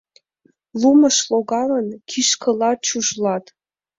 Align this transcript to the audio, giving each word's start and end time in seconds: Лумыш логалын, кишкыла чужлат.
Лумыш 0.79 1.17
логалын, 1.31 1.87
кишкыла 2.09 2.71
чужлат. 2.85 3.45